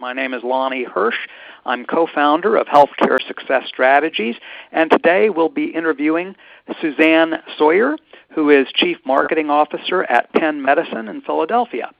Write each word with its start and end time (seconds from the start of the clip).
My 0.00 0.14
name 0.14 0.32
is 0.32 0.42
Lonnie 0.42 0.84
Hirsch. 0.84 1.28
I'm 1.66 1.84
co-founder 1.84 2.56
of 2.56 2.66
Healthcare 2.68 3.18
Success 3.28 3.64
Strategies, 3.68 4.34
and 4.72 4.90
today 4.90 5.28
we'll 5.28 5.50
be 5.50 5.66
interviewing 5.66 6.36
Suzanne 6.80 7.34
Sawyer, 7.58 7.98
who 8.30 8.48
is 8.48 8.66
Chief 8.72 8.96
Marketing 9.04 9.50
Officer 9.50 10.04
at 10.04 10.32
Penn 10.32 10.62
Medicine 10.62 11.08
in 11.08 11.20
Philadelphia. 11.20 11.90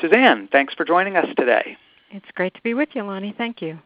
Suzanne, 0.00 0.48
thanks 0.52 0.74
for 0.74 0.84
joining 0.84 1.16
us 1.16 1.26
today. 1.36 1.76
It's 2.12 2.30
great 2.36 2.54
to 2.54 2.62
be 2.62 2.72
with 2.72 2.90
you, 2.92 3.02
Lonnie. 3.02 3.34
Thank 3.36 3.60
you. 3.60 3.80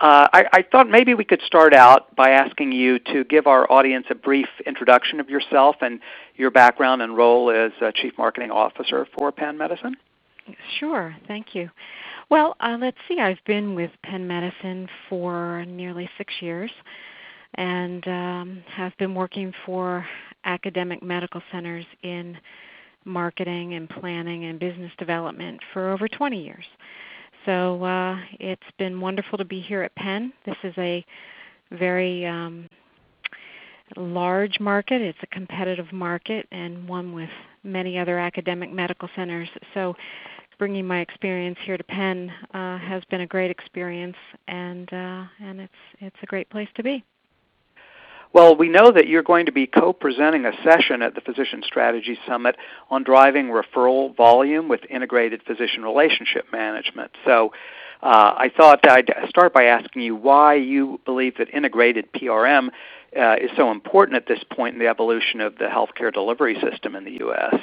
Uh, 0.00 0.26
I, 0.32 0.44
I, 0.52 0.62
thought 0.72 0.88
maybe 0.88 1.14
we 1.14 1.24
could 1.24 1.42
start 1.42 1.72
out 1.72 2.16
by 2.16 2.30
asking 2.30 2.72
you 2.72 2.98
to 2.98 3.22
give 3.22 3.46
our 3.46 3.70
audience 3.70 4.06
a 4.10 4.14
brief 4.16 4.48
introduction 4.66 5.20
of 5.20 5.30
yourself 5.30 5.76
and 5.82 6.00
your 6.34 6.50
background 6.50 7.00
and 7.00 7.16
role 7.16 7.50
as 7.50 7.70
Chief 7.94 8.14
Marketing 8.18 8.50
Officer 8.50 9.06
for 9.16 9.30
Penn 9.30 9.56
Medicine. 9.56 9.94
Sure, 10.78 11.14
thank 11.28 11.54
you. 11.54 11.70
Well, 12.30 12.56
uh, 12.60 12.76
let's 12.80 12.96
see. 13.08 13.18
I've 13.18 13.42
been 13.46 13.74
with 13.74 13.90
Penn 14.04 14.26
Medicine 14.26 14.88
for 15.08 15.64
nearly 15.66 16.08
six 16.16 16.32
years 16.40 16.70
and 17.54 18.06
um, 18.06 18.62
have 18.68 18.96
been 18.98 19.14
working 19.14 19.52
for 19.66 20.06
academic 20.44 21.02
medical 21.02 21.42
centers 21.52 21.84
in 22.02 22.36
marketing 23.04 23.74
and 23.74 23.88
planning 23.88 24.44
and 24.44 24.58
business 24.58 24.92
development 24.98 25.60
for 25.72 25.92
over 25.92 26.06
20 26.06 26.42
years. 26.42 26.64
So 27.46 27.82
uh, 27.82 28.18
it's 28.38 28.62
been 28.78 29.00
wonderful 29.00 29.38
to 29.38 29.44
be 29.44 29.60
here 29.60 29.82
at 29.82 29.94
Penn. 29.94 30.32
This 30.44 30.56
is 30.62 30.74
a 30.76 31.04
very 31.72 32.26
um, 32.26 32.68
large 33.96 34.60
market. 34.60 35.00
It's 35.00 35.18
a 35.22 35.26
competitive 35.28 35.92
market 35.92 36.46
and 36.52 36.86
one 36.88 37.12
with 37.12 37.30
many 37.62 37.98
other 37.98 38.18
academic 38.18 38.72
medical 38.72 39.08
centers. 39.14 39.48
So 39.74 39.96
bringing 40.60 40.86
my 40.86 41.00
experience 41.00 41.58
here 41.64 41.78
to 41.78 41.84
Penn 41.84 42.30
uh, 42.52 42.78
has 42.78 43.02
been 43.10 43.22
a 43.22 43.26
great 43.26 43.50
experience, 43.50 44.16
and 44.46 44.92
uh, 44.92 45.24
and 45.40 45.60
it's 45.60 45.72
it's 46.00 46.16
a 46.22 46.26
great 46.26 46.48
place 46.50 46.68
to 46.76 46.82
be. 46.82 47.02
Well, 48.32 48.54
we 48.54 48.68
know 48.68 48.92
that 48.92 49.08
you're 49.08 49.24
going 49.24 49.46
to 49.46 49.52
be 49.52 49.66
co-presenting 49.66 50.44
a 50.44 50.52
session 50.62 51.02
at 51.02 51.16
the 51.16 51.20
Physician 51.22 51.62
Strategy 51.64 52.16
Summit 52.28 52.56
on 52.88 53.02
driving 53.02 53.46
referral 53.46 54.14
volume 54.16 54.68
with 54.68 54.82
integrated 54.88 55.42
physician 55.42 55.82
relationship 55.82 56.46
management. 56.52 57.10
So. 57.24 57.52
Uh, 58.02 58.32
I 58.34 58.50
thought 58.56 58.88
I'd 58.88 59.12
start 59.28 59.52
by 59.52 59.64
asking 59.64 60.00
you 60.00 60.16
why 60.16 60.54
you 60.54 60.98
believe 61.04 61.36
that 61.36 61.50
integrated 61.52 62.10
PRM 62.14 62.70
uh, 63.18 63.36
is 63.40 63.50
so 63.56 63.70
important 63.70 64.16
at 64.16 64.26
this 64.26 64.42
point 64.52 64.74
in 64.74 64.80
the 64.80 64.88
evolution 64.88 65.40
of 65.40 65.56
the 65.58 65.64
healthcare 65.64 66.12
delivery 66.12 66.56
system 66.60 66.94
in 66.94 67.04
the 67.04 67.18
U.S. 67.20 67.54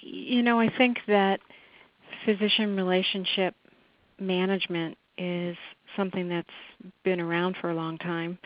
You 0.00 0.42
know, 0.42 0.60
I 0.60 0.68
think 0.76 0.98
that 1.06 1.40
physician 2.24 2.76
relationship 2.76 3.54
management 4.18 4.96
is 5.18 5.56
something 5.96 6.28
that's 6.28 6.48
been 7.04 7.20
around 7.20 7.56
for 7.60 7.70
a 7.70 7.74
long 7.74 7.98
time. 7.98 8.38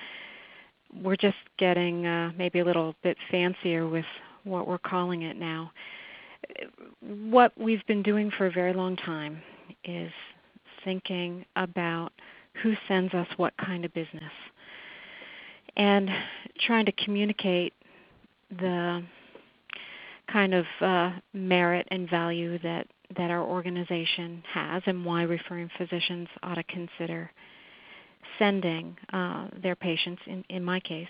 We're 1.03 1.17
just 1.17 1.37
getting 1.59 2.07
uh, 2.07 2.33
maybe 2.37 2.61
a 2.61 2.65
little 2.65 2.95
bit 3.03 3.17
fancier 3.31 3.89
with 3.89 4.05
what 4.45 4.67
we're 4.67 4.79
calling 4.79 5.23
it 5.23 5.37
now. 5.37 5.73
What 7.01 7.53
we've 7.57 7.87
been 7.87 8.03
doing 8.03 8.31
for 8.37 8.47
a 8.47 8.51
very 8.51 8.73
long 8.73 8.97
time 8.97 9.41
is 9.85 10.11
thinking 10.85 11.45
about 11.57 12.13
who 12.63 12.75
sends 12.89 13.15
us 13.15 13.27
what 13.37 13.55
kind 13.57 13.85
of 13.85 13.95
business 13.95 14.33
and 15.81 16.11
trying 16.67 16.85
to 16.85 16.93
communicate 16.93 17.73
the 18.59 19.03
kind 20.31 20.53
of 20.53 20.67
uh, 20.83 21.11
merit 21.33 21.89
and 21.91 22.09
value 22.09 22.59
that 22.59 22.87
that 23.17 23.31
our 23.31 23.43
organization 23.43 24.41
has 24.53 24.83
and 24.87 25.05
why 25.05 25.23
referring 25.23 25.69
physicians 25.77 26.29
ought 26.45 26.55
to 26.55 26.63
consider 26.65 27.29
sending 28.39 28.97
uh, 29.13 29.49
their 29.61 29.75
patients, 29.75 30.23
in, 30.27 30.45
in 30.49 30.65
my 30.65 30.79
case, 30.79 31.09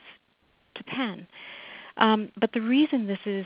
to 0.77 0.85
Penn. 0.85 1.27
Um, 1.99 2.31
but 2.41 2.51
the 2.55 2.63
reason 2.63 3.07
this 3.07 3.19
is 3.27 3.45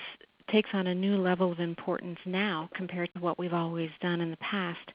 takes 0.52 0.68
on 0.72 0.86
a 0.86 0.94
new 0.94 1.16
level 1.16 1.50
of 1.50 1.58
importance 1.58 2.18
now 2.26 2.68
compared 2.76 3.12
to 3.14 3.20
what 3.20 3.38
we've 3.38 3.54
always 3.54 3.90
done 4.00 4.20
in 4.20 4.30
the 4.30 4.36
past 4.36 4.92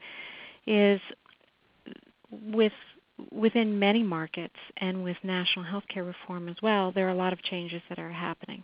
is 0.68 1.02
with 2.32 2.72
within 3.32 3.80
many 3.80 4.04
markets 4.04 4.56
and 4.78 5.04
with 5.04 5.18
national 5.24 5.66
healthcare 5.66 6.06
reform 6.06 6.50
as 6.50 6.56
well, 6.62 6.92
there 6.92 7.08
are 7.08 7.12
a 7.12 7.16
lot 7.16 7.34
of 7.34 7.42
changes 7.44 7.82
that 7.90 8.00
are 8.00 8.12
happening. 8.12 8.64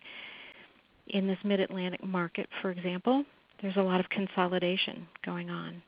In 1.08 1.28
this 1.28 1.38
mid 1.44 1.60
Atlantic 1.60 2.04
market, 2.04 2.48
for 2.62 2.72
example, 2.72 3.24
there's 3.62 3.78
a 3.78 3.82
lot 3.82 4.00
of 4.00 4.10
consolidation 4.10 5.08
going 5.26 5.50
on. 5.50 5.82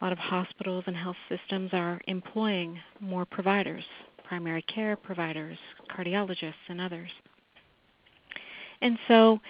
A 0.00 0.04
lot 0.04 0.12
of 0.12 0.18
hospitals 0.18 0.84
and 0.86 0.96
health 0.96 1.16
systems 1.28 1.70
are 1.72 2.00
employing 2.06 2.78
more 3.00 3.24
providers, 3.24 3.84
primary 4.24 4.62
care 4.62 4.96
providers, 4.96 5.58
cardiologists, 5.90 6.54
and 6.68 6.80
others. 6.80 7.10
And 8.82 8.98
so 9.08 9.40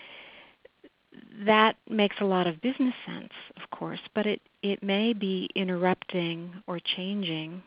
that 1.45 1.77
makes 1.89 2.17
a 2.21 2.25
lot 2.25 2.47
of 2.47 2.61
business 2.61 2.95
sense, 3.07 3.33
of 3.57 3.71
course, 3.71 4.01
but 4.15 4.27
it, 4.27 4.41
it 4.63 4.83
may 4.83 5.13
be 5.13 5.49
interrupting 5.55 6.63
or 6.67 6.79
changing, 6.97 7.63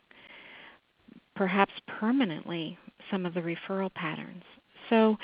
perhaps 1.39 1.71
permanently, 1.87 2.77
some 3.09 3.25
of 3.25 3.33
the 3.33 3.39
referral 3.39 3.93
patterns. 3.93 4.43
So, 4.89 5.15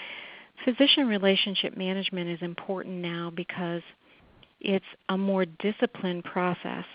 physician 0.64 1.10
relationship 1.10 1.76
management 1.76 2.30
is 2.30 2.40
important 2.42 2.96
now 2.96 3.34
because 3.36 3.82
it's 4.62 4.86
a 5.10 5.18
more 5.18 5.44
disciplined 5.44 6.24
process 6.24 6.86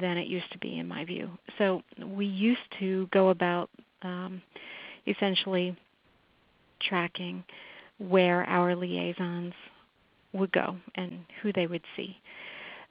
than 0.00 0.16
it 0.16 0.28
used 0.28 0.52
to 0.52 0.58
be, 0.58 0.78
in 0.78 0.86
my 0.86 1.04
view. 1.04 1.28
So 1.58 1.82
we 2.06 2.26
used 2.26 2.60
to 2.78 3.08
go 3.12 3.30
about 3.30 3.70
um, 4.02 4.40
essentially 5.04 5.76
tracking 6.80 7.42
where 7.98 8.44
our 8.44 8.76
liaisons 8.76 9.52
would 10.32 10.52
go 10.52 10.76
and 10.94 11.24
who 11.42 11.52
they 11.52 11.66
would 11.66 11.82
see. 11.96 12.16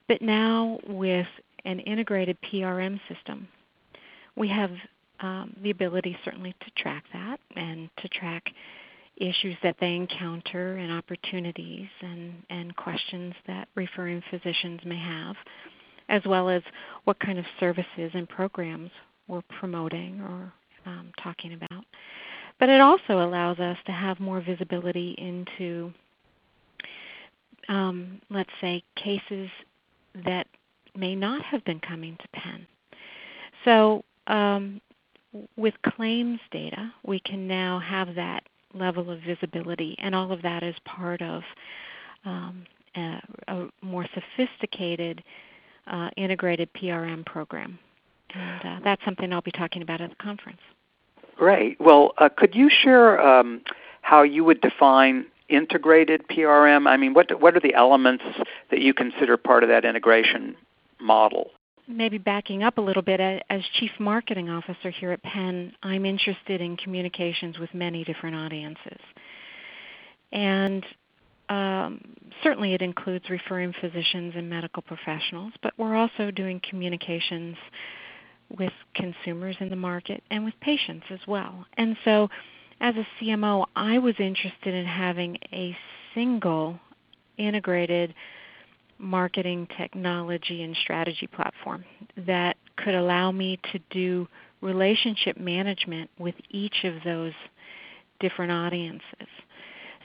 But 0.09 0.21
now, 0.21 0.81
with 0.85 1.27
an 1.63 1.79
integrated 1.79 2.37
PRM 2.41 2.99
system, 3.07 3.47
we 4.35 4.49
have 4.49 4.71
um, 5.21 5.55
the 5.61 5.71
ability 5.71 6.17
certainly 6.23 6.55
to 6.61 6.71
track 6.81 7.03
that 7.13 7.39
and 7.55 7.89
to 7.97 8.07
track 8.09 8.43
issues 9.17 9.57
that 9.63 9.75
they 9.79 9.95
encounter 9.95 10.77
and 10.77 10.91
opportunities 10.91 11.87
and, 12.01 12.33
and 12.49 12.75
questions 12.75 13.33
that 13.47 13.67
referring 13.75 14.23
physicians 14.29 14.79
may 14.85 14.97
have, 14.97 15.35
as 16.07 16.21
well 16.25 16.49
as 16.49 16.63
what 17.03 17.19
kind 17.19 17.37
of 17.37 17.45
services 17.59 18.11
and 18.13 18.27
programs 18.29 18.89
we're 19.27 19.41
promoting 19.59 20.21
or 20.21 20.53
um, 20.85 21.11
talking 21.21 21.53
about. 21.53 21.83
But 22.59 22.69
it 22.69 22.81
also 22.81 23.21
allows 23.25 23.59
us 23.59 23.77
to 23.85 23.91
have 23.91 24.19
more 24.19 24.41
visibility 24.41 25.15
into, 25.17 25.93
um, 27.67 28.21
let's 28.29 28.49
say, 28.59 28.83
cases 28.95 29.49
that 30.25 30.47
may 30.95 31.15
not 31.15 31.43
have 31.43 31.63
been 31.65 31.79
coming 31.79 32.17
to 32.17 32.27
Penn. 32.39 32.67
So 33.65 34.03
um, 34.27 34.81
with 35.57 35.73
claims 35.83 36.39
data, 36.51 36.91
we 37.03 37.19
can 37.19 37.47
now 37.47 37.79
have 37.79 38.15
that 38.15 38.43
level 38.73 39.09
of 39.09 39.19
visibility, 39.21 39.95
and 39.99 40.15
all 40.15 40.31
of 40.31 40.41
that 40.41 40.63
is 40.63 40.75
part 40.85 41.21
of 41.21 41.43
um, 42.25 42.65
a, 42.95 43.21
a, 43.47 43.67
more 43.81 44.05
sophisticated 44.13 45.23
uh, 45.87 46.09
integrated 46.17 46.69
PRM 46.73 47.25
program. 47.25 47.79
And 48.33 48.65
uh, 48.65 48.79
that's 48.83 49.03
something 49.05 49.33
I'll 49.33 49.41
be 49.41 49.51
talking 49.51 49.81
about 49.81 50.01
at 50.01 50.09
the 50.09 50.15
conference. 50.17 50.59
Great. 51.35 51.79
Well, 51.79 52.13
uh, 52.17 52.29
could 52.35 52.53
you 52.53 52.69
share 52.69 53.19
um, 53.21 53.61
how 54.01 54.23
you 54.23 54.43
would 54.43 54.61
define 54.61 55.25
integrated 55.47 56.27
PRM? 56.27 56.87
I 56.87 56.97
mean, 56.97 57.13
what 57.13 57.41
what 57.41 57.55
are 57.55 57.59
the 57.59 57.73
elements 57.73 58.23
that 58.69 58.81
you 58.81 58.93
consider 58.93 59.37
part 59.37 59.63
of 59.63 59.69
that 59.69 59.85
integration 59.85 60.55
model? 60.99 61.51
Maybe 61.89 62.17
backing 62.19 62.63
up 62.63 62.77
a 62.77 62.81
little 62.81 63.01
bit, 63.01 63.19
as 63.49 63.61
Chief 63.79 63.91
Marketing 63.99 64.49
Officer 64.49 64.91
here 64.91 65.11
at 65.11 65.23
Penn, 65.23 65.73
I'm 65.81 66.05
interested 66.05 66.61
in 66.61 66.77
communications 66.77 67.57
with 67.57 67.73
many 67.73 68.03
different 68.03 68.35
audiences. 68.35 68.99
And 70.31 70.85
um, 71.49 72.01
certainly 72.43 72.75
it 72.75 72.81
includes 72.83 73.27
referring 73.29 73.73
physicians 73.81 74.33
and 74.35 74.47
medical 74.47 74.83
professionals, 74.83 75.51
but 75.63 75.73
we're 75.77 75.95
also 75.95 76.29
doing 76.29 76.61
communications 76.69 77.57
with 78.55 78.73
consumers 78.93 79.55
in 79.59 79.69
the 79.69 79.75
market 79.75 80.23
and 80.29 80.45
with 80.45 80.53
patients 80.61 81.05
as 81.09 81.19
well. 81.27 81.65
And 81.77 81.97
so 82.05 82.29
as 82.81 82.95
a 82.95 83.07
CMO, 83.19 83.65
I 83.75 83.97
was 83.97 84.15
interested 84.19 84.73
in 84.73 84.85
having 84.85 85.37
a 85.51 85.75
single 86.13 86.79
integrated 87.37 88.13
marketing 88.99 89.67
technology 89.77 90.63
and 90.63 90.75
strategy 90.75 91.27
platform 91.27 91.83
that 92.27 92.57
could 92.77 92.95
allow 92.95 93.31
me 93.31 93.59
to 93.71 93.79
do 93.89 94.27
relationship 94.61 95.37
management 95.37 96.09
with 96.19 96.35
each 96.49 96.83
of 96.83 96.95
those 97.03 97.33
different 98.19 98.51
audiences. 98.51 99.27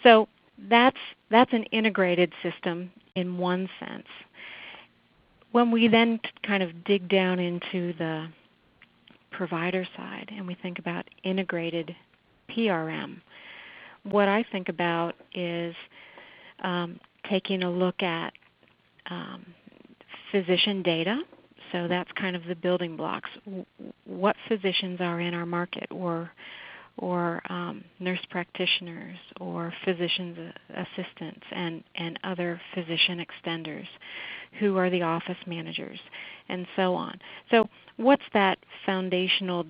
So 0.02 0.29
that's 0.70 0.99
that's 1.31 1.52
an 1.52 1.64
integrated 1.64 2.32
system 2.43 2.91
in 3.17 3.37
one 3.38 3.69
sense. 3.81 4.06
when 5.52 5.70
we 5.70 5.87
then 5.88 6.19
kind 6.43 6.62
of 6.64 6.85
dig 6.85 7.08
down 7.08 7.38
into 7.38 7.93
the 7.99 8.26
provider 9.31 9.87
side 9.96 10.31
and 10.37 10.46
we 10.46 10.55
think 10.55 10.81
about 10.81 11.05
integrated 11.23 11.94
PRM, 12.50 13.20
what 14.02 14.29
I 14.29 14.44
think 14.50 14.69
about 14.69 15.14
is 15.35 15.75
um, 16.64 16.99
taking 17.31 17.62
a 17.62 17.70
look 17.70 18.02
at 18.02 18.32
um, 19.10 19.44
physician 20.30 20.82
data. 20.82 21.20
So 21.72 21.88
that's 21.88 22.10
kind 22.12 22.36
of 22.36 22.44
the 22.44 22.54
building 22.54 22.96
blocks. 22.96 23.30
What 24.04 24.36
physicians 24.48 25.00
are 25.00 25.20
in 25.20 25.34
our 25.34 25.46
market, 25.46 25.88
or 25.90 26.30
or 26.96 27.42
um, 27.50 27.82
nurse 27.98 28.20
practitioners, 28.30 29.16
or 29.40 29.72
physicians 29.84 30.52
assistants, 30.70 31.44
and 31.50 31.82
and 31.96 32.18
other 32.22 32.60
physician 32.74 33.24
extenders, 33.24 33.86
who 34.60 34.76
are 34.76 34.90
the 34.90 35.02
office 35.02 35.36
managers, 35.46 35.98
and 36.48 36.66
so 36.76 36.94
on. 36.94 37.18
So 37.50 37.68
what's 37.96 38.22
that 38.34 38.58
foundational 38.86 39.66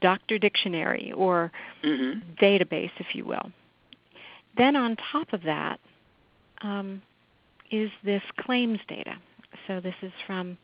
doctor 0.00 0.38
dictionary 0.38 1.12
or 1.12 1.50
mm-hmm. 1.82 2.20
database, 2.44 2.90
if 2.98 3.14
you 3.14 3.24
will? 3.24 3.50
Then 4.56 4.76
on 4.76 4.96
top 5.12 5.32
of 5.32 5.42
that, 5.42 5.80
um, 6.62 7.02
is 7.70 7.90
this 8.04 8.22
claims 8.40 8.78
data. 8.88 9.16
So 9.66 9.80
this 9.80 9.94
is 10.02 10.12
from 10.26 10.56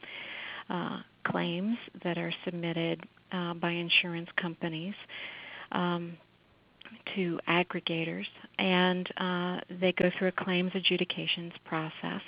uh, 0.71 1.01
claims 1.25 1.77
that 2.05 2.19
are 2.19 2.33
submitted 2.45 3.03
uh, 3.33 3.55
by 3.55 3.71
insurance 3.71 4.29
companies 4.37 4.95
um, 5.73 6.17
to 7.15 7.39
aggregators, 7.49 8.27
and 8.59 9.09
uh, 9.17 9.61
they 9.81 9.93
go 9.93 10.11
through 10.19 10.29
a 10.29 10.33
claims 10.33 10.73
adjudications 10.75 11.53
process. 11.65 12.21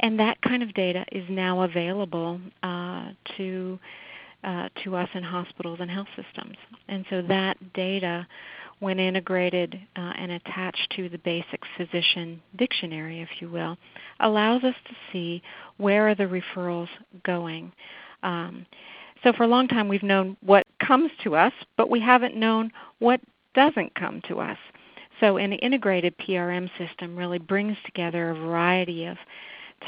And 0.00 0.18
that 0.18 0.40
kind 0.42 0.62
of 0.62 0.74
data 0.74 1.04
is 1.12 1.24
now 1.28 1.62
available 1.62 2.40
uh, 2.62 3.10
to 3.36 3.78
uh, 4.42 4.68
to 4.84 4.94
us 4.94 5.08
in 5.14 5.22
hospitals 5.22 5.78
and 5.80 5.90
health 5.90 6.08
systems. 6.14 6.56
And 6.88 7.06
so 7.08 7.22
that 7.22 7.56
data 7.72 8.26
when 8.80 8.98
integrated 8.98 9.80
uh, 9.96 10.12
and 10.18 10.32
attached 10.32 10.92
to 10.96 11.08
the 11.08 11.18
basic 11.18 11.60
physician 11.76 12.40
dictionary, 12.56 13.20
if 13.20 13.28
you 13.40 13.48
will, 13.48 13.76
allows 14.20 14.62
us 14.64 14.74
to 14.88 14.94
see 15.12 15.42
where 15.76 16.08
are 16.08 16.14
the 16.14 16.24
referrals 16.24 16.88
going. 17.24 17.72
Um, 18.22 18.66
so 19.22 19.32
for 19.32 19.44
a 19.44 19.48
long 19.48 19.68
time 19.68 19.88
we've 19.88 20.02
known 20.02 20.36
what 20.40 20.66
comes 20.86 21.10
to 21.22 21.34
us, 21.34 21.52
but 21.76 21.90
we 21.90 22.00
haven't 22.00 22.36
known 22.36 22.70
what 22.98 23.20
doesn't 23.54 23.94
come 23.94 24.20
to 24.28 24.40
us. 24.40 24.58
So 25.20 25.36
an 25.36 25.52
integrated 25.52 26.16
PRM 26.18 26.68
system 26.76 27.16
really 27.16 27.38
brings 27.38 27.76
together 27.84 28.30
a 28.30 28.34
variety 28.34 29.06
of 29.06 29.16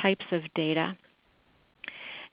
types 0.01 0.25
of 0.31 0.43
data. 0.55 0.97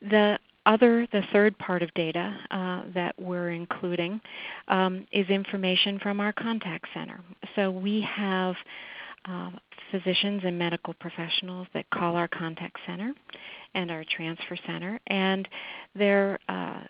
The 0.02 0.38
other, 0.66 1.08
the 1.12 1.22
third 1.32 1.58
part 1.58 1.82
of 1.82 1.94
data 1.94 2.38
uh, 2.52 2.84
that 2.94 3.16
we're 3.20 3.52
including 3.52 4.22
um, 4.68 5.06
is 5.12 5.28
information 5.30 6.00
from 6.00 6.20
our 6.20 6.34
contact 6.34 6.86
center. 6.94 7.20
So 7.56 7.72
we 7.72 8.02
have 8.02 8.56
uh, 9.26 9.52
physicians 9.92 10.42
and 10.46 10.58
medical 10.58 10.94
professionals 10.96 11.68
that 11.74 11.90
call 11.90 12.16
our 12.16 12.28
contact 12.28 12.78
center 12.86 13.14
and 13.74 13.92
our 13.92 14.04
transfer 14.16 14.58
center, 14.66 15.00
and 15.08 15.48
they're 15.96 16.40
uh, 16.50 16.82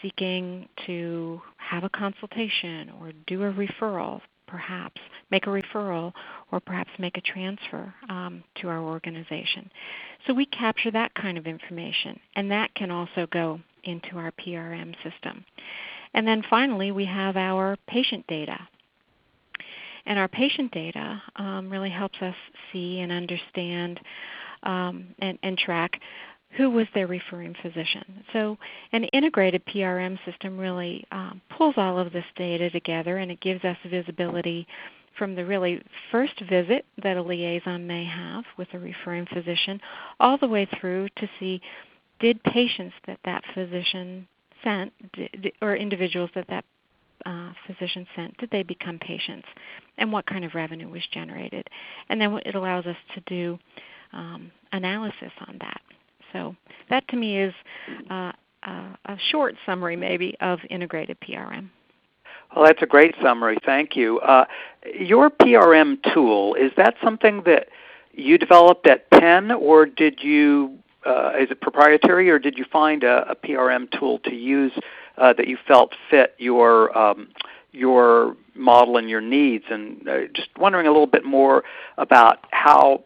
seeking 0.00 0.68
to 0.86 1.40
have 1.56 1.84
a 1.84 1.90
consultation 1.90 2.90
or 3.00 3.12
do 3.26 3.42
a 3.42 3.52
referral 3.52 4.20
perhaps 4.52 5.00
make 5.30 5.46
a 5.46 5.50
referral 5.50 6.12
or 6.52 6.60
perhaps 6.60 6.90
make 6.98 7.16
a 7.16 7.20
transfer 7.22 7.92
um, 8.08 8.44
to 8.60 8.68
our 8.68 8.80
organization. 8.80 9.70
So 10.26 10.34
we 10.34 10.46
capture 10.46 10.90
that 10.92 11.14
kind 11.14 11.36
of 11.38 11.46
information, 11.46 12.20
and 12.36 12.50
that 12.50 12.74
can 12.74 12.90
also 12.90 13.26
go 13.32 13.58
into 13.84 14.16
our 14.16 14.32
PRM 14.32 14.94
system. 15.02 15.44
And 16.14 16.26
then 16.26 16.44
finally, 16.48 16.92
we 16.92 17.06
have 17.06 17.36
our 17.36 17.76
patient 17.88 18.26
data. 18.28 18.58
And 20.04 20.18
our 20.18 20.28
patient 20.28 20.72
data 20.72 21.22
um, 21.36 21.70
really 21.70 21.90
helps 21.90 22.20
us 22.20 22.34
see 22.72 23.00
and 23.00 23.10
understand 23.10 24.00
um, 24.64 25.06
and, 25.20 25.38
and 25.42 25.56
track 25.56 26.00
who 26.56 26.70
was 26.70 26.86
their 26.94 27.06
referring 27.06 27.54
physician. 27.62 28.24
So 28.32 28.58
an 28.92 29.04
integrated 29.04 29.64
PRM 29.66 30.18
system 30.24 30.58
really 30.58 31.04
um, 31.10 31.40
pulls 31.56 31.74
all 31.78 31.98
of 31.98 32.12
this 32.12 32.24
data 32.36 32.68
together 32.68 33.18
and 33.18 33.30
it 33.30 33.40
gives 33.40 33.64
us 33.64 33.76
visibility 33.88 34.66
from 35.18 35.34
the 35.34 35.44
really 35.44 35.82
first 36.10 36.40
visit 36.48 36.84
that 37.02 37.16
a 37.16 37.22
liaison 37.22 37.86
may 37.86 38.04
have 38.04 38.44
with 38.56 38.68
a 38.72 38.78
referring 38.78 39.26
physician 39.26 39.80
all 40.20 40.38
the 40.38 40.48
way 40.48 40.66
through 40.80 41.08
to 41.16 41.28
see 41.38 41.60
did 42.20 42.42
patients 42.44 42.94
that 43.06 43.18
that 43.24 43.42
physician 43.54 44.26
sent 44.62 44.92
or 45.60 45.76
individuals 45.76 46.30
that 46.34 46.46
that 46.48 46.64
uh, 47.26 47.52
physician 47.66 48.06
sent, 48.16 48.36
did 48.38 48.50
they 48.50 48.62
become 48.62 48.98
patients? 48.98 49.46
And 49.98 50.12
what 50.12 50.26
kind 50.26 50.44
of 50.44 50.54
revenue 50.54 50.88
was 50.88 51.02
generated? 51.12 51.68
And 52.08 52.20
then 52.20 52.38
it 52.44 52.54
allows 52.54 52.86
us 52.86 52.96
to 53.14 53.20
do 53.26 53.58
um, 54.12 54.50
analysis 54.72 55.30
on 55.46 55.56
that. 55.60 55.80
So 56.32 56.56
that 56.90 57.06
to 57.08 57.16
me 57.16 57.38
is 57.38 57.54
uh, 58.10 58.32
a 58.64 59.16
short 59.30 59.54
summary 59.66 59.96
maybe 59.96 60.34
of 60.40 60.58
integrated 60.70 61.18
PRM. 61.20 61.68
Well, 62.54 62.66
that's 62.66 62.82
a 62.82 62.86
great 62.86 63.14
summary. 63.22 63.58
Thank 63.64 63.96
you. 63.96 64.20
Uh, 64.20 64.44
your 64.98 65.30
PRM 65.30 65.98
tool 66.12 66.54
is 66.54 66.72
that 66.76 66.94
something 67.02 67.42
that 67.44 67.68
you 68.12 68.36
developed 68.36 68.86
at 68.86 69.08
Penn, 69.10 69.50
or 69.50 69.86
did 69.86 70.22
you 70.22 70.78
uh, 71.04 71.32
is 71.38 71.50
it 71.50 71.60
proprietary, 71.60 72.30
or 72.30 72.38
did 72.38 72.56
you 72.56 72.64
find 72.70 73.02
a, 73.02 73.30
a 73.30 73.34
PRM 73.34 73.90
tool 73.98 74.20
to 74.20 74.34
use 74.34 74.72
uh, 75.18 75.32
that 75.32 75.48
you 75.48 75.58
felt 75.66 75.94
fit 76.10 76.34
your 76.38 76.96
um, 76.96 77.28
your 77.72 78.36
model 78.54 78.98
and 78.98 79.08
your 79.08 79.20
needs? 79.20 79.64
And 79.70 80.06
uh, 80.06 80.26
just 80.34 80.48
wondering 80.58 80.86
a 80.86 80.90
little 80.90 81.06
bit 81.06 81.24
more 81.24 81.64
about 81.98 82.46
how 82.50 83.04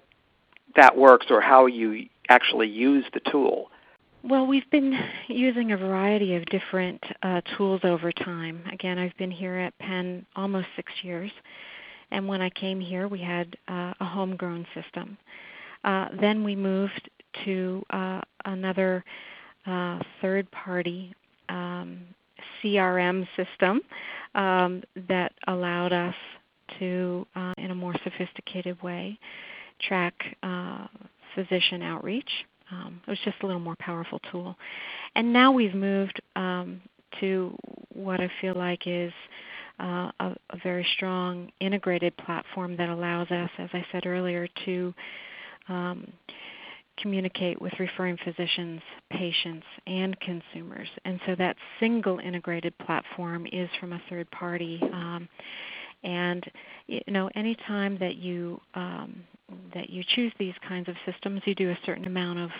that 0.75 0.96
works, 0.96 1.26
or 1.31 1.40
how 1.40 1.66
you 1.66 2.06
actually 2.28 2.69
use 2.69 3.04
the 3.14 3.20
tool? 3.20 3.70
Well, 4.22 4.46
we've 4.46 4.68
been 4.70 4.98
using 5.28 5.72
a 5.72 5.76
variety 5.76 6.34
of 6.34 6.44
different 6.46 7.02
uh, 7.22 7.42
tools 7.56 7.80
over 7.84 8.10
time. 8.10 8.60
Again, 8.72 8.98
I've 8.98 9.16
been 9.18 9.30
here 9.30 9.56
at 9.56 9.78
Penn 9.78 10.26
almost 10.34 10.66
six 10.74 10.90
years, 11.02 11.30
and 12.10 12.26
when 12.26 12.40
I 12.40 12.50
came 12.50 12.80
here, 12.80 13.06
we 13.08 13.20
had 13.20 13.56
uh, 13.68 13.94
a 14.00 14.04
homegrown 14.04 14.66
system. 14.74 15.16
Uh, 15.84 16.08
then 16.20 16.42
we 16.42 16.56
moved 16.56 17.08
to 17.44 17.84
uh, 17.90 18.20
another 18.44 19.04
uh, 19.66 20.00
third-party 20.20 21.14
um, 21.48 22.00
CRM 22.62 23.26
system 23.36 23.80
um, 24.35 24.82
that 25.08 25.32
allowed 25.46 25.92
us 25.92 26.14
to, 26.80 27.26
uh, 27.37 27.54
in 27.58 27.70
a 27.70 27.75
more 27.75 27.94
sophisticated 28.02 28.80
way, 28.82 29.18
track 29.80 30.14
physician 31.35 31.82
outreach. 31.82 32.30
It 33.06 33.10
was 33.10 33.18
just 33.25 33.36
a 33.42 33.46
little 33.46 33.60
more 33.60 33.76
powerful 33.78 34.20
tool. 34.30 34.56
And 35.14 35.32
now 35.32 35.52
we've 35.52 35.75
moved 35.75 36.20
um, 36.34 36.80
to 37.20 37.56
what 37.92 38.20
I 38.20 38.30
feel 38.40 38.54
like 38.54 38.82
is 38.86 39.12
uh, 39.78 40.10
a, 40.20 40.36
a, 40.50 40.58
very 40.62 40.86
strong 40.96 41.50
integrated 41.60 42.16
platform 42.16 42.76
that 42.76 42.88
allows 42.88 43.30
us, 43.30 43.50
as 43.58 43.68
I 43.75 43.84
said 43.92 44.06
earlier, 44.06 44.48
to 44.64 44.94
um, 45.68 46.10
communicate 46.98 47.60
with 47.60 47.72
referring 47.78 48.16
physicians, 48.25 48.80
patients, 49.10 49.66
and 49.86 50.18
consumers. 50.20 50.88
And 51.04 51.20
so 51.26 51.34
that 51.36 51.56
single 51.78 52.18
integrated 52.18 52.76
platform 52.78 53.46
is 53.52 53.68
from 53.78 53.92
a 53.92 54.02
third 54.08 54.30
party. 54.30 54.80
Um, 54.82 55.28
and 56.04 56.44
you 56.86 57.02
know, 57.08 57.28
anytime 57.34 57.98
that 57.98 58.16
you 58.16 58.60
um, 58.75 59.25
that 59.75 59.90
you 59.90 60.02
choose 60.14 60.32
these 60.38 60.54
kinds 60.66 60.88
of 60.88 60.94
systems, 61.04 61.42
you 61.44 61.54
do 61.54 61.70
a 61.70 61.78
certain 61.84 62.06
amount 62.06 62.38
of 62.38 62.50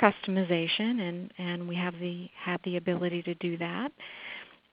customization, 0.00 1.00
and, 1.00 1.32
and 1.38 1.68
we 1.68 1.76
have 1.76 1.94
the 2.00 2.28
had 2.38 2.60
the 2.64 2.76
ability 2.76 3.22
to 3.22 3.34
do 3.36 3.56
that, 3.58 3.92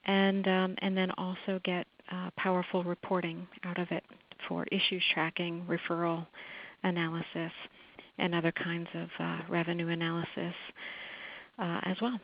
and 0.06 0.48
um, 0.48 0.76
and 0.80 0.98
then 0.98 1.12
also 1.18 1.60
get 1.64 1.88
uh, 2.12 2.30
powerful 2.38 2.84
reporting 2.84 3.48
out 3.64 3.80
of 3.80 3.90
it 3.92 4.04
for 4.48 4.66
issues 4.72 5.04
tracking, 5.14 5.66
referral 5.68 6.26
analysis, 6.84 7.52
and 8.18 8.36
other 8.36 8.52
kinds 8.52 8.88
of 8.94 9.10
uh, 9.20 9.40
revenue 9.50 9.88
analysis 9.90 10.54
uh, 11.60 11.80
as 11.84 11.98
well. 12.02 12.20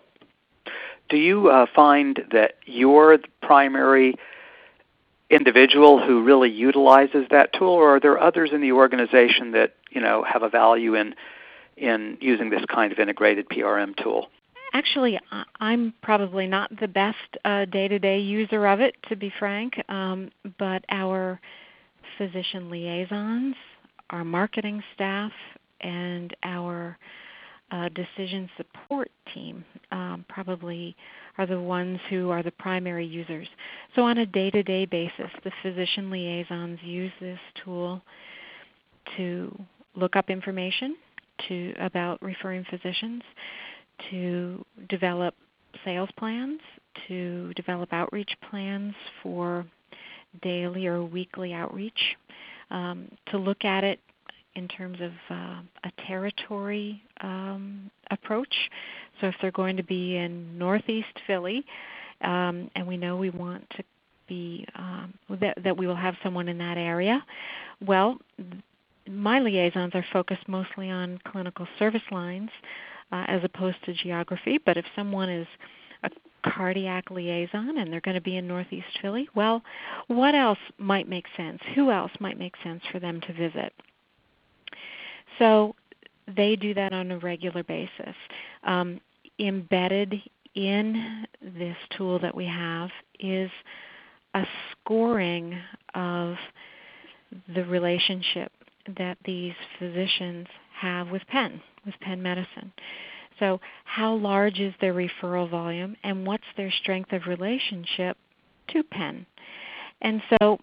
Do 1.09 1.17
you 1.17 1.49
uh, 1.49 1.65
find 1.75 2.21
that 2.31 2.55
you're 2.65 3.17
the 3.17 3.27
primary 3.41 4.15
individual 5.29 6.05
who 6.05 6.23
really 6.23 6.49
utilizes 6.49 7.25
that 7.31 7.53
tool, 7.53 7.69
or 7.69 7.95
are 7.95 7.99
there 7.99 8.19
others 8.19 8.49
in 8.53 8.61
the 8.61 8.71
organization 8.71 9.51
that 9.51 9.75
you 9.91 10.01
know 10.01 10.23
have 10.23 10.43
a 10.43 10.49
value 10.49 10.95
in 10.95 11.15
in 11.79 12.17
using 12.21 12.49
this 12.49 12.63
kind 12.73 12.91
of 12.91 12.99
integrated 12.99 13.47
PRM 13.49 13.95
tool? 14.01 14.27
Actually, 14.73 15.19
I'm 15.59 15.93
probably 16.03 16.45
not 16.45 16.69
the 16.79 16.87
best 16.87 17.17
uh, 17.43 17.65
day-to-day 17.65 18.19
user 18.19 18.67
of 18.67 18.81
it, 18.81 18.95
to 19.09 19.15
be 19.15 19.33
frank. 19.39 19.73
Um, 19.89 20.29
but 20.59 20.85
our 20.89 21.39
physician 22.17 22.69
liaisons, 22.69 23.55
our 24.11 24.23
marketing 24.23 24.83
staff, 24.93 25.31
and 25.81 26.35
our 26.43 26.97
uh, 27.71 27.89
decision 27.89 28.49
support 28.57 29.09
team 29.33 29.63
um, 29.91 30.25
probably 30.27 30.95
are 31.37 31.45
the 31.45 31.59
ones 31.59 31.99
who 32.09 32.29
are 32.29 32.43
the 32.43 32.51
primary 32.51 33.05
users. 33.05 33.47
So 33.95 34.03
on 34.03 34.19
a 34.19 34.25
day-to-day 34.25 34.85
basis, 34.85 35.31
the 35.43 35.51
physician 35.61 36.11
liaisons 36.11 36.79
use 36.83 37.11
this 37.19 37.39
tool 37.63 38.01
to 39.17 39.57
look 39.95 40.15
up 40.15 40.29
information 40.29 40.95
to 41.47 41.73
about 41.79 42.21
referring 42.21 42.65
physicians, 42.69 43.23
to 44.09 44.65
develop 44.89 45.35
sales 45.85 46.09
plans, 46.17 46.59
to 47.07 47.53
develop 47.55 47.91
outreach 47.93 48.31
plans 48.49 48.93
for 49.21 49.65
daily 50.41 50.87
or 50.87 51.03
weekly 51.03 51.53
outreach, 51.53 52.17
um, 52.71 53.07
to 53.31 53.37
look 53.37 53.65
at 53.65 53.83
it 53.83 53.99
in 54.55 54.67
terms 54.67 54.99
of 55.01 55.11
uh, 55.29 55.61
a 55.83 55.91
territory 56.07 57.01
um, 57.21 57.89
approach. 58.11 58.53
So 59.21 59.27
if 59.27 59.35
they're 59.41 59.51
going 59.51 59.77
to 59.77 59.83
be 59.83 60.17
in 60.17 60.57
Northeast 60.57 61.07
Philly, 61.27 61.63
um, 62.21 62.69
and 62.75 62.85
we 62.87 62.97
know 62.97 63.15
we 63.15 63.29
want 63.29 63.67
to 63.77 63.83
be 64.27 64.65
um, 64.75 65.13
that, 65.39 65.57
that 65.63 65.75
we 65.75 65.87
will 65.87 65.95
have 65.95 66.15
someone 66.23 66.47
in 66.47 66.57
that 66.57 66.77
area, 66.77 67.23
well, 67.85 68.17
my 69.09 69.39
liaisons 69.39 69.95
are 69.95 70.05
focused 70.13 70.47
mostly 70.47 70.89
on 70.89 71.19
clinical 71.25 71.67
service 71.77 72.01
lines 72.11 72.49
uh, 73.11 73.25
as 73.27 73.41
opposed 73.43 73.77
to 73.85 73.93
geography. 73.93 74.59
But 74.63 74.77
if 74.77 74.85
someone 74.95 75.29
is 75.29 75.47
a 76.03 76.09
cardiac 76.47 77.09
liaison 77.09 77.77
and 77.77 77.91
they're 77.91 78.01
going 78.01 78.15
to 78.15 78.21
be 78.21 78.37
in 78.37 78.47
Northeast 78.47 78.87
Philly, 79.01 79.27
well, 79.35 79.63
what 80.07 80.35
else 80.35 80.59
might 80.77 81.09
make 81.09 81.25
sense? 81.35 81.59
Who 81.75 81.91
else 81.91 82.11
might 82.19 82.37
make 82.37 82.53
sense 82.63 82.81
for 82.91 82.99
them 82.99 83.19
to 83.21 83.33
visit? 83.33 83.73
So 85.39 85.75
they 86.35 86.55
do 86.55 86.73
that 86.75 86.93
on 86.93 87.11
a 87.11 87.19
regular 87.19 87.63
basis. 87.63 88.15
Um, 88.63 89.01
embedded 89.39 90.21
in 90.55 91.25
this 91.41 91.77
tool 91.97 92.19
that 92.19 92.35
we 92.35 92.45
have 92.45 92.89
is 93.19 93.49
a 94.35 94.45
scoring 94.71 95.57
of 95.95 96.35
the 97.55 97.63
relationship 97.65 98.51
that 98.97 99.17
these 99.25 99.53
physicians 99.77 100.47
have 100.79 101.09
with 101.09 101.21
Penn, 101.27 101.61
with 101.85 101.95
Penn 102.01 102.21
Medicine. 102.21 102.71
So, 103.39 103.59
how 103.85 104.15
large 104.15 104.59
is 104.59 104.73
their 104.81 104.93
referral 104.93 105.49
volume, 105.49 105.95
and 106.03 106.25
what's 106.25 106.43
their 106.57 106.71
strength 106.71 107.13
of 107.13 107.25
relationship 107.25 108.17
to 108.69 108.83
Penn? 108.83 109.25
And 110.01 110.21
so, 110.29 110.59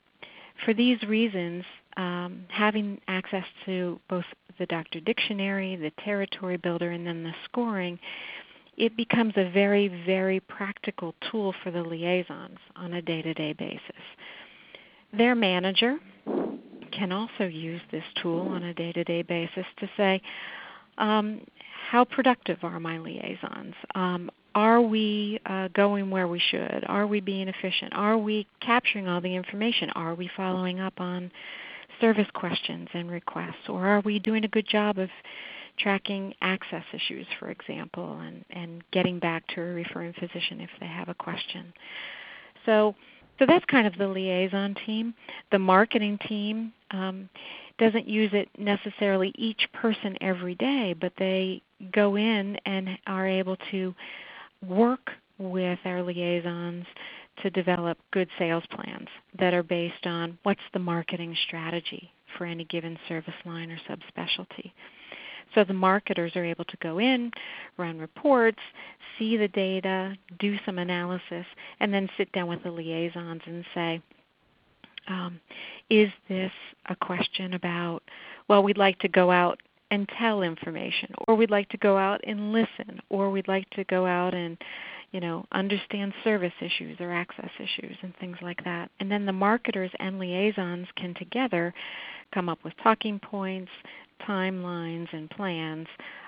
for 0.64 0.74
these 0.74 1.02
reasons, 1.02 1.64
um, 1.96 2.44
having 2.48 3.00
access 3.08 3.44
to 3.64 3.98
both 4.08 4.24
the 4.58 4.66
doctor 4.66 5.00
dictionary, 5.00 5.76
the 5.76 5.92
territory 6.02 6.56
builder, 6.56 6.90
and 6.90 7.06
then 7.06 7.22
the 7.22 7.34
scoring, 7.44 7.98
it 8.76 8.96
becomes 8.96 9.32
a 9.36 9.50
very, 9.50 9.88
very 10.04 10.40
practical 10.40 11.14
tool 11.30 11.54
for 11.62 11.70
the 11.70 11.82
liaisons 11.82 12.58
on 12.74 12.94
a 12.94 13.02
day 13.02 13.22
to 13.22 13.32
day 13.32 13.52
basis. 13.54 13.80
Their 15.16 15.34
manager 15.34 15.98
can 16.96 17.12
also 17.12 17.44
use 17.44 17.80
this 17.90 18.04
tool 18.22 18.48
on 18.48 18.62
a 18.64 18.74
day 18.74 18.92
to 18.92 19.04
day 19.04 19.22
basis 19.22 19.66
to 19.78 19.88
say, 19.96 20.20
um, 20.98 21.40
how 21.90 22.04
productive 22.04 22.58
are 22.62 22.80
my 22.80 22.98
liaisons? 22.98 23.74
Um, 23.94 24.30
are 24.54 24.80
we 24.80 25.38
uh, 25.44 25.68
going 25.68 26.10
where 26.10 26.26
we 26.26 26.40
should? 26.40 26.84
Are 26.88 27.06
we 27.06 27.20
being 27.20 27.48
efficient? 27.48 27.92
Are 27.94 28.16
we 28.16 28.46
capturing 28.60 29.06
all 29.06 29.20
the 29.20 29.34
information? 29.36 29.90
Are 29.90 30.14
we 30.14 30.30
following 30.34 30.80
up 30.80 30.98
on 30.98 31.30
service 32.00 32.26
questions 32.34 32.88
and 32.94 33.10
requests? 33.10 33.68
Or 33.68 33.86
are 33.86 34.00
we 34.00 34.18
doing 34.18 34.44
a 34.44 34.48
good 34.48 34.66
job 34.66 34.98
of 34.98 35.10
tracking 35.78 36.32
access 36.40 36.84
issues, 36.94 37.26
for 37.38 37.50
example, 37.50 38.18
and, 38.20 38.44
and 38.50 38.82
getting 38.92 39.18
back 39.18 39.46
to 39.48 39.60
a 39.60 39.64
referring 39.64 40.14
physician 40.14 40.60
if 40.60 40.70
they 40.80 40.86
have 40.86 41.10
a 41.10 41.14
question? 41.14 41.72
So, 42.64 42.94
so 43.38 43.46
that's 43.46 43.64
kind 43.66 43.86
of 43.86 43.96
the 43.98 44.08
liaison 44.08 44.74
team. 44.86 45.14
The 45.52 45.58
marketing 45.58 46.18
team 46.26 46.72
um, 46.90 47.28
doesn't 47.78 48.08
use 48.08 48.30
it 48.32 48.48
necessarily 48.58 49.32
each 49.36 49.68
person 49.72 50.16
every 50.20 50.54
day, 50.54 50.94
but 50.98 51.12
they 51.18 51.62
go 51.92 52.16
in 52.16 52.56
and 52.64 52.88
are 53.06 53.26
able 53.26 53.56
to 53.70 53.94
work 54.66 55.10
with 55.38 55.78
our 55.84 56.02
liaisons 56.02 56.86
to 57.42 57.50
develop 57.50 57.98
good 58.12 58.28
sales 58.38 58.64
plans 58.70 59.08
that 59.38 59.52
are 59.52 59.62
based 59.62 60.06
on 60.06 60.38
what's 60.44 60.60
the 60.72 60.78
marketing 60.78 61.36
strategy 61.46 62.10
for 62.36 62.46
any 62.46 62.64
given 62.64 62.98
service 63.08 63.34
line 63.44 63.70
or 63.70 63.78
subspecialty. 63.88 64.72
So 65.54 65.64
the 65.64 65.74
marketers 65.74 66.36
are 66.36 66.44
able 66.44 66.64
to 66.66 66.76
go 66.82 66.98
in, 66.98 67.30
run 67.76 67.98
reports, 67.98 68.60
see 69.18 69.36
the 69.36 69.48
data, 69.48 70.16
do 70.38 70.58
some 70.66 70.78
analysis, 70.78 71.46
and 71.80 71.92
then 71.92 72.08
sit 72.16 72.30
down 72.32 72.48
with 72.48 72.62
the 72.62 72.70
liaisons 72.70 73.42
and 73.46 73.64
say, 73.74 74.02
um, 75.08 75.40
is 75.88 76.10
this 76.28 76.52
a 76.88 76.96
question 76.96 77.54
about, 77.54 78.02
well, 78.48 78.62
we'd 78.62 78.78
like 78.78 78.98
to 79.00 79.08
go 79.08 79.30
out 79.30 79.60
and 79.90 80.08
tell 80.18 80.42
information, 80.42 81.14
or 81.28 81.36
we'd 81.36 81.50
like 81.50 81.68
to 81.68 81.76
go 81.78 81.96
out 81.96 82.20
and 82.26 82.52
listen, 82.52 83.00
or 83.08 83.30
we'd 83.30 83.48
like 83.48 83.70
to 83.70 83.84
go 83.84 84.04
out 84.04 84.34
and 84.34 84.58
you 85.12 85.20
know, 85.20 85.46
understand 85.52 86.12
service 86.24 86.52
issues 86.60 86.98
or 87.00 87.12
access 87.12 87.50
issues 87.58 87.96
and 88.02 88.14
things 88.18 88.36
like 88.42 88.62
that. 88.64 88.90
And 89.00 89.10
then 89.10 89.24
the 89.24 89.32
marketers 89.32 89.90
and 89.98 90.18
liaisons 90.18 90.88
can 90.96 91.14
together 91.14 91.72
come 92.34 92.48
up 92.48 92.58
with 92.64 92.74
talking 92.82 93.18
points, 93.18 93.70
timelines, 94.28 95.12
and 95.12 95.28
plans 95.30 95.86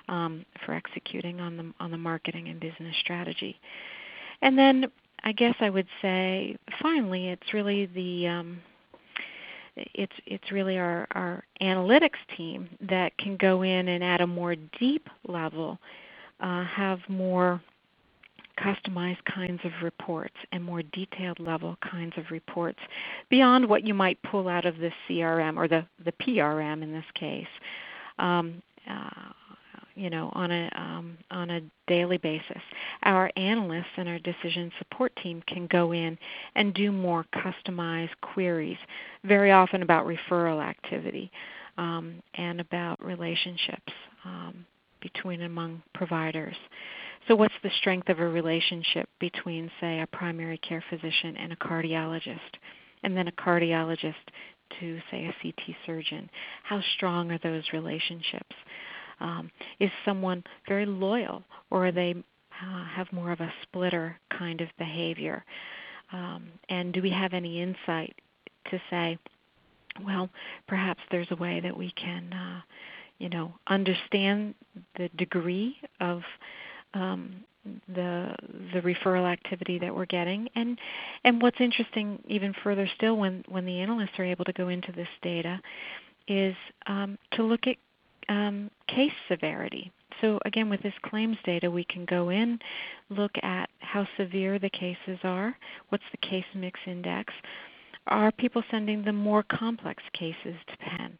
um, 0.09 0.45
for 0.65 0.75
executing 0.75 1.41
on 1.41 1.57
the 1.57 1.73
on 1.81 1.91
the 1.91 1.99
marketing 1.99 2.49
and 2.49 2.61
business 2.61 2.97
strategy. 3.01 3.59
And 4.43 4.57
then 4.59 4.87
I 5.25 5.33
guess 5.33 5.55
I 5.61 5.71
would 5.71 5.89
say 6.01 6.57
finally, 6.81 7.29
it's 7.29 7.53
really 7.53 7.87
the 7.87 8.29
um, 8.29 8.61
it's 9.77 10.13
it's 10.27 10.51
really 10.53 10.79
our, 10.79 11.07
our 11.13 11.45
analytics 11.61 12.19
team 12.37 12.69
that 12.81 13.17
can 13.19 13.37
go 13.37 13.63
in 13.63 13.89
and 13.89 14.03
at 14.03 14.21
a 14.21 14.27
more 14.27 14.55
deep 14.79 15.09
level 15.27 15.79
uh, 16.41 16.65
have 16.65 17.01
more 17.09 17.61
customized 18.59 19.25
kinds 19.25 19.61
of 19.65 19.73
reports 19.83 20.35
and 20.53 20.63
more 20.63 20.83
detailed 20.83 21.39
level 21.39 21.77
kinds 21.81 22.13
of 22.17 22.25
reports 22.31 22.79
beyond 23.31 23.69
what 23.69 23.87
you 23.87 23.95
might 23.95 24.21
pull 24.23 24.49
out 24.49 24.65
of 24.65 24.77
the 24.79 24.91
CRM 25.09 25.57
or 25.57 25.69
the, 25.69 25.87
the 26.05 26.13
PRM 26.13 26.83
in 26.83 26.93
this 26.93 27.05
case. 27.15 27.47
Um, 28.19 28.63
uh, 28.89 29.11
you 29.95 30.11
know, 30.11 30.31
on 30.35 30.53
a 30.53 30.71
um, 30.77 31.19
on 31.33 31.51
a 31.51 31.61
daily 31.89 32.19
basis. 32.19 32.63
Our 33.03 33.33
analysts 33.37 33.87
and 33.97 34.09
our 34.09 34.21
decision 34.21 34.71
support 34.79 35.13
team 35.21 35.43
can 35.49 35.67
go 35.67 35.91
in 35.93 36.17
and 36.55 36.73
do 36.73 36.93
more 36.93 37.27
customized 37.35 38.11
queries, 38.21 38.79
very 39.25 39.51
often 39.51 39.83
about 39.83 40.07
referral 40.07 40.65
activity 40.65 41.33
um, 41.79 42.23
and 42.35 42.61
about 42.61 43.05
relationships 43.05 43.93
um, 44.25 44.65
between 45.01 45.43
among 45.43 45.83
providers. 45.95 46.57
So, 47.29 47.37
what's 47.37 47.55
the 47.63 47.71
strength 47.79 48.09
of 48.09 48.21
a 48.21 48.27
relationship 48.27 49.07
between, 49.21 49.71
say, 49.83 50.01
a 50.01 50.07
primary 50.07 50.57
care 50.57 50.83
physician 50.89 51.37
and 51.37 51.53
a 51.53 51.57
cardiologist, 51.57 52.57
and 53.03 53.15
then 53.15 53.29
a 53.29 53.33
cardiologist 53.33 54.15
to, 54.81 54.99
say, 55.11 55.27
a 55.27 55.35
CT 55.43 55.77
surgeon? 55.85 56.31
How 56.63 56.81
strong 56.97 57.31
are 57.31 57.39
those 57.43 57.65
relationships? 57.75 58.57
Um, 59.21 59.51
is 59.79 59.91
someone 60.07 60.43
very 60.67 60.87
loyal, 60.87 61.43
or 61.71 61.89
are 61.89 61.93
they 61.93 62.15
uh, 62.15 62.85
have 62.87 63.13
more 63.13 63.31
of 63.31 63.41
a 63.41 63.53
splitter 63.63 64.19
kind 64.31 64.63
of 64.63 64.69
behavior? 64.79 65.45
Um, 66.13 66.47
and 66.71 66.95
do 66.95 67.03
we 67.03 67.11
have 67.11 67.35
any 67.35 67.61
insight 67.61 68.15
to 68.71 68.81
say, 68.89 69.19
well, 70.03 70.31
perhaps 70.67 71.01
there's 71.11 71.31
a 71.31 71.37
way 71.37 71.61
that 71.61 71.77
we 71.77 71.91
can, 71.91 72.33
uh, 72.33 72.61
you 73.19 73.29
know, 73.29 73.53
understand 73.67 74.55
the 74.97 75.11
degree 75.11 75.77
of 76.01 76.23
um, 76.95 77.45
the 77.95 78.35
the 78.73 78.81
referral 78.81 79.31
activity 79.31 79.79
that 79.79 79.95
we're 79.95 80.07
getting. 80.07 80.49
And 80.55 80.79
and 81.25 81.43
what's 81.43 81.61
interesting 81.61 82.23
even 82.29 82.55
further 82.63 82.89
still 82.97 83.17
when 83.17 83.45
when 83.49 83.67
the 83.67 83.81
analysts 83.81 84.19
are 84.19 84.25
able 84.25 84.45
to 84.45 84.53
go 84.53 84.69
into 84.69 84.93
this 84.93 85.09
data 85.23 85.61
is 86.27 86.57
um, 86.87 87.19
to 87.33 87.43
look 87.43 87.67
at 87.67 87.77
um, 88.29 88.71
case 88.87 89.13
severity. 89.29 89.91
So 90.21 90.39
again 90.45 90.69
with 90.69 90.83
this 90.83 90.95
claims 91.03 91.37
data 91.45 91.71
we 91.71 91.85
can 91.85 92.05
go 92.05 92.31
in 92.31 92.59
look 93.11 93.33
at 93.43 93.69
how 93.79 94.07
severe 94.17 94.59
the 94.59 94.71
cases 94.71 95.19
are 95.23 95.57
what's 95.91 96.05
the 96.11 96.29
case 96.29 96.45
mix 96.55 96.81
index 96.87 97.33
are 98.09 98.33
people 98.33 98.63
sending 98.71 99.05
the 99.05 99.13
more 99.13 99.45
complex 99.45 100.03
cases 100.15 100.57
to 100.67 100.77
penn 100.79 101.19